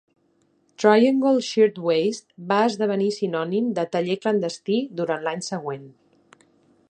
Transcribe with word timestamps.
Triangle 0.83 1.37
Shirtwaist 1.47 2.25
va 2.53 2.57
esdevenir 2.69 3.11
sinònim 3.19 3.69
de 3.81 3.85
"taller 3.97 4.17
clandestí" 4.25 4.83
durant 5.03 5.27
l'any 5.29 5.45
següent. 5.51 5.85